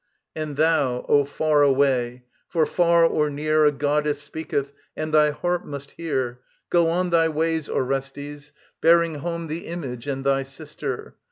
And 0.35 0.57
thou, 0.57 1.05
O 1.07 1.25
far 1.25 1.61
away 1.61 2.23
for, 2.47 2.65
far 2.65 3.05
or 3.05 3.29
near 3.29 3.65
A 3.67 3.71
goddess 3.71 4.19
speaketh 4.19 4.73
and 4.97 5.13
thy 5.13 5.29
heart 5.29 5.63
must 5.67 5.91
hear 5.91 6.39
Go 6.71 6.89
on 6.89 7.11
thy 7.11 7.29
ways, 7.29 7.69
Orestes, 7.69 8.51
bearing 8.81 9.13
home 9.19 9.45
The 9.45 9.67
Image 9.67 10.07
and 10.07 10.23
thy 10.25 10.41
sister. 10.41 11.17